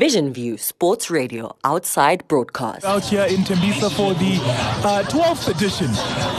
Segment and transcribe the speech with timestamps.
[0.00, 2.86] Vision View Sports Radio outside broadcast.
[2.86, 4.38] Out here in Tembisa for the
[4.82, 5.88] uh, 12th edition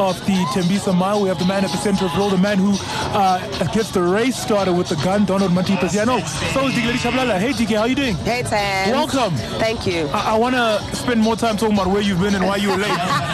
[0.02, 1.22] of the Tembisa Mile.
[1.22, 2.74] We have the man at the center of it all, the man who
[3.14, 3.38] uh,
[3.72, 5.94] gets the race started with the gun, Donald Mathipas.
[5.94, 6.18] Yeah, no.
[6.54, 7.38] So is Digledi Shabalala.
[7.38, 8.16] Hey, DK, how you doing?
[8.16, 8.94] Hey, Tam.
[8.94, 9.36] Welcome.
[9.60, 10.08] Thank you.
[10.08, 12.70] I, I want to spend more time talking about where you've been and why you
[12.72, 12.90] were late.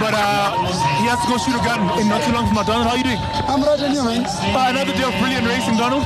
[0.00, 0.56] but uh,
[1.00, 2.64] he has to go shoot a gun in not too long from.
[2.64, 3.18] Donald, how you doing?
[3.18, 4.24] I'm right on you, man.
[4.24, 6.04] Uh, another day of brilliant racing, Donald.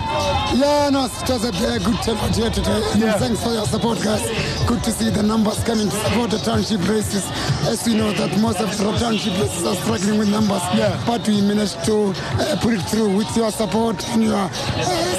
[0.56, 2.00] Yeah, no, it was a uh, good
[2.34, 2.80] here today.
[2.96, 3.18] Yeah.
[3.18, 4.24] Thanks for your support, guys.
[4.66, 7.22] Good to see the numbers coming to support the township races.
[7.70, 10.62] As we know that most of the township races are struggling with numbers.
[10.74, 11.00] Yeah.
[11.06, 14.50] But we managed to uh, put it through with your support and your uh,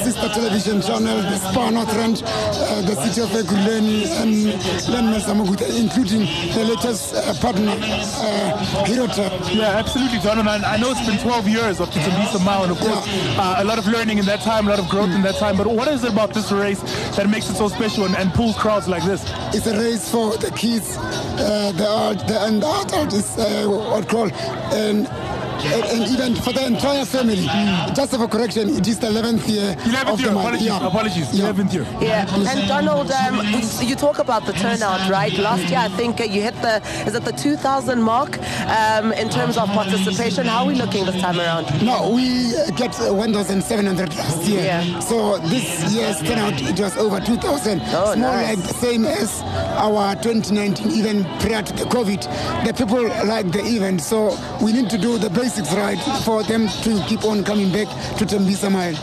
[0.04, 4.52] sister television channel, the SPAR North Rand, uh, the city of Ekurhuleni, and
[4.92, 9.32] Len Samaguta, including the latest uh, partner, uh, Hirota.
[9.56, 10.48] Yeah, absolutely, Donald.
[10.48, 13.08] And I know it's been 12 years of the Tembisa Mile, and of course,
[13.40, 15.56] uh, a lot of learning in that time, a lot of growth in that time.
[15.56, 16.82] But what is it about this race
[17.16, 19.24] that makes it so special and, and pulls crowds like this?
[19.54, 23.66] It's a race for the kids, uh, the art, the, and the adult is uh,
[23.68, 24.32] what called
[24.74, 25.08] and
[25.66, 27.46] an even for the entire family.
[27.96, 30.46] Just for correction, it is the 11th year 11th of year, the month.
[30.46, 30.88] apologies, Yeah.
[30.88, 31.44] apologies, Yeah.
[31.46, 31.86] 11th year.
[32.02, 33.42] Yeah, and Donald, um,
[33.82, 35.34] you talk about the turnout, right?
[35.38, 38.38] Last year, I think uh, you hit the is it the 2,000 mark
[38.70, 40.46] um, in terms of participation.
[40.46, 41.66] How are we looking this time around?
[41.84, 44.64] No, we uh, get uh, 1,700 last year.
[44.64, 45.00] Yeah.
[45.00, 47.82] So this year's turnout, it was over 2,000.
[47.94, 48.58] Oh, it's more nice.
[48.58, 49.42] like the same as
[49.78, 52.22] our 2019, even prior to the COVID.
[52.66, 56.68] The people like the event, so we need to do the basics right for them
[56.68, 58.96] to keep on coming back to Tembisa Mile.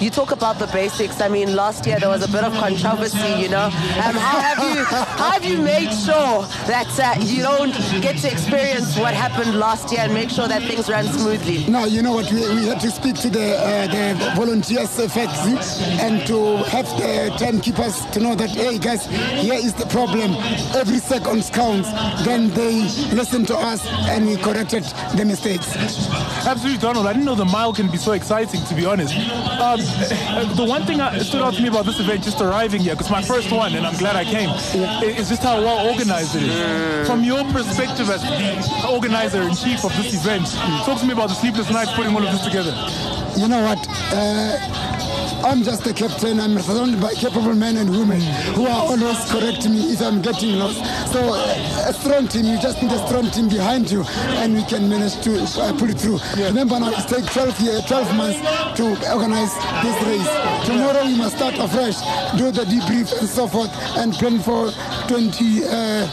[0.00, 1.20] You talk about the basics.
[1.20, 3.42] I mean, last year there was a bit of controversy.
[3.42, 7.74] You know, um, how have you how have you made sure that uh, you don't
[8.00, 11.66] get to experience what happened last year and make sure that things run smoothly?
[11.70, 15.08] No, you know what, we, we had to speak to the, uh, the volunteers uh,
[16.00, 20.32] and to have the timekeepers to know that, hey guys, here is the problem.
[20.74, 21.90] Every second counts.
[22.24, 22.82] Then they
[23.14, 24.84] listened to us and we corrected
[25.16, 25.89] the mistakes.
[26.46, 27.06] Absolutely, Donald.
[27.06, 29.14] I didn't know the mile can be so exciting, to be honest.
[29.14, 29.80] Um,
[30.56, 33.10] the one thing that stood out to me about this event, just arriving here, because
[33.10, 34.48] my first one, and I'm glad I came,
[35.04, 37.06] is just how well organized it is.
[37.06, 40.46] From your perspective as the organizer in chief of this event,
[40.84, 42.72] talk to me about the sleepless nights putting all of this together.
[43.36, 43.78] You know what?
[44.12, 44.79] Uh,
[45.50, 46.38] I'm just a captain.
[46.38, 48.20] I'm surrounded by capable men and women
[48.54, 50.78] who are always correcting me if I'm getting lost.
[51.12, 54.04] So, uh, a strong team, you just need a strong team behind you,
[54.38, 56.20] and we can manage to uh, pull it through.
[56.36, 58.38] Remember now, it takes 12, year, 12 months
[58.76, 59.52] to organize
[59.82, 60.66] this race.
[60.66, 61.98] Tomorrow, we must start afresh,
[62.38, 64.70] do the debrief and so forth, and plan for
[65.08, 65.64] 20.
[65.64, 66.06] Uh,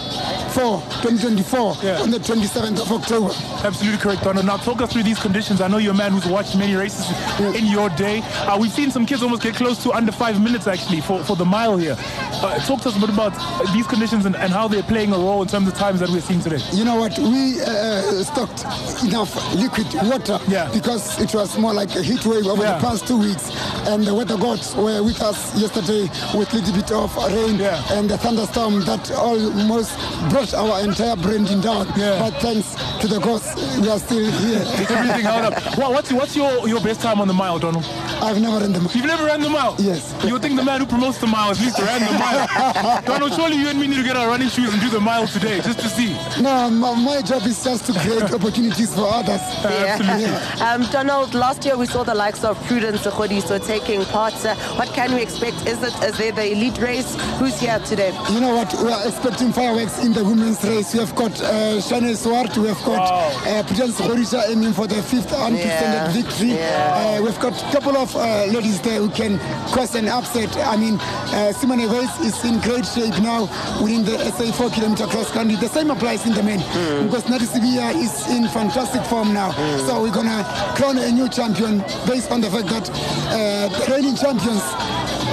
[0.57, 2.01] 2024 Yeah.
[2.01, 3.29] on the 27th of October.
[3.63, 4.45] Absolutely correct, Donald.
[4.47, 5.61] Now, talk us through these conditions.
[5.61, 7.05] I know you're a man who's watched many races
[7.39, 8.21] in your day.
[8.47, 11.35] Uh, we've seen some kids almost get close to under five minutes, actually, for, for
[11.35, 11.97] the mile here.
[11.99, 15.11] Uh, talk to us a bit about uh, these conditions and, and how they're playing
[15.11, 16.59] a role in terms of times that we're seeing today.
[16.71, 17.17] You know what?
[17.19, 18.63] We uh, stocked
[19.03, 20.71] enough liquid water Yeah.
[20.73, 22.77] because it was more like a heat wave over Yeah.
[22.79, 23.51] the past two weeks.
[23.87, 27.83] And the weather gods were with us yesterday with a little bit of rain Yeah.
[27.99, 29.91] and the thunderstorm that almost
[30.29, 31.87] brought our entire branding down.
[31.97, 32.17] Yeah.
[32.19, 33.51] But thanks to the gods,
[33.81, 34.63] we are still here.
[34.87, 35.77] Everything held up.
[35.77, 37.83] Well, what's, what's your, your best time on the mile, Donald?
[38.21, 39.75] I've never run the You've never ran the mile?
[39.79, 40.13] Yes.
[40.25, 43.01] You would think the man who promotes the mile at least ran the mile.
[43.05, 45.27] Donald, surely you and me need to get our running shoes and do the mile
[45.27, 46.13] today, just to see.
[46.41, 49.41] No, my, my job is just to create opportunities for others.
[49.65, 50.61] Absolutely.
[50.61, 54.33] Um, Donald, last year we saw the likes of Prudence Sekgodiso taking part.
[54.45, 55.57] Uh, what can we expect?
[55.67, 57.15] Is it is there the elite race?
[57.39, 58.11] Who's here today?
[58.31, 58.73] You know what?
[58.83, 60.93] We are expecting fireworks in the women's race.
[60.93, 63.01] We have got uh, Chanel Swart, we have got
[63.47, 66.11] uh, Prudence Horisha aiming for the fifth unprecedented Yeah.
[66.11, 66.49] victory.
[66.53, 67.17] Yeah.
[67.19, 69.39] Uh, we've got a couple of uh, ladies there who can
[69.73, 70.55] cause an upset.
[70.57, 73.41] I mean, uh, Simone Weiss is in great shape now
[73.81, 75.55] within the SA 4 kilometer cross country.
[75.55, 76.59] The same applies in the men
[77.05, 79.51] because Nati Sibia is in fantastic form now.
[79.87, 80.43] So we're going to
[80.75, 84.61] crown a new champion based on the fact that uh, the reigning champions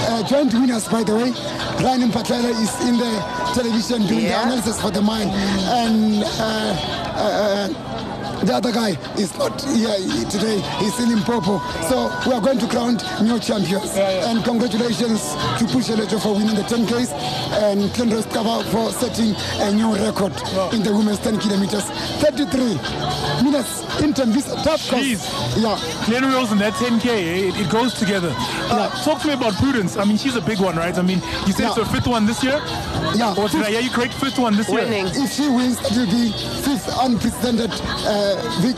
[0.07, 1.31] uh, joint winners, by the way.
[1.83, 3.13] Ryan Patela is in the
[3.55, 4.38] television doing Yeah.
[4.41, 6.75] the analysis for the mine, and uh,
[7.17, 7.69] uh,
[8.46, 9.96] the other guy is not here
[10.31, 10.61] today.
[10.79, 11.61] He's in Limpopo.
[11.88, 13.96] So we are going to crown new champions.
[13.96, 15.20] And congratulations
[15.58, 17.12] to Pusheleto for winning the 10Ks
[17.62, 20.32] and Kendros Kava for setting a new record
[20.75, 21.85] in the women's 10 kilometers.
[22.20, 22.75] 33
[23.44, 25.02] minutes in Tembisa, tough course.
[25.02, 25.62] Jeez.
[25.62, 25.79] Yeah.
[26.06, 28.32] Glen Rose and that 10K, eh, it, it goes together.
[28.70, 29.02] Uh, Yeah.
[29.05, 29.96] Talk to me about Prudence.
[29.96, 30.96] I mean, she's a big one, right?
[30.96, 31.85] I mean, you said it's Yeah.
[31.85, 32.61] her fifth one this year?
[33.14, 33.35] Yeah.
[33.38, 34.14] Or did I hear you correct?
[34.14, 34.87] Fifth one this year?
[34.88, 36.32] If she wins, it will be
[36.67, 38.37] fifth unprecedented uh,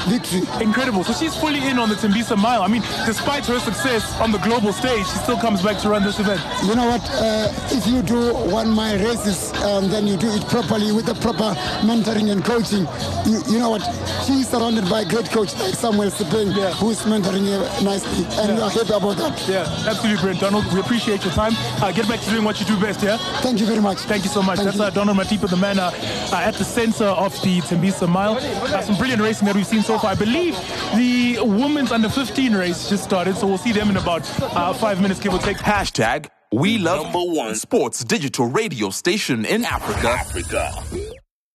[0.08, 0.42] victory.
[0.60, 1.04] Incredible.
[1.04, 2.62] So she's fully in on the Tembisa Mile.
[2.62, 6.02] I mean, despite her success on the global stage, she still comes back to run
[6.02, 6.40] this event.
[6.64, 7.02] You know what?
[7.10, 11.14] Uh, if you do one mile races, um, then you do it properly with the
[11.14, 11.54] proper
[11.88, 12.86] mentoring and coaching.
[13.24, 13.82] You, you know what?
[14.26, 16.72] She's surrounded by a great coach like Samuel Sepeng, Yeah.
[16.74, 18.66] who is mentoring you nicely, and we Yeah.
[18.66, 19.48] are happy about that.
[19.48, 20.40] Yeah, absolutely, Brent.
[20.40, 21.54] Donald, we appreciate your time.
[21.82, 23.16] Uh, get back to doing what you do best, yeah?
[23.42, 23.98] Thank you very much.
[24.00, 24.56] Thank you so much.
[24.58, 24.84] Thank That's you.
[24.84, 25.90] uh, Donald Mathipa, the man uh,
[26.32, 28.36] uh, at the center of the Tembisa Mile.
[28.38, 30.10] Uh, some brilliant racing that we've seen so far.
[30.12, 30.56] I believe
[30.94, 35.00] the women's under 15 race just started, so we'll see them in about uh, five
[35.00, 35.58] minutes, give or take.
[35.58, 40.08] Hashtag we love number one sports digital radio station in Africa.
[40.10, 40.72] Africa.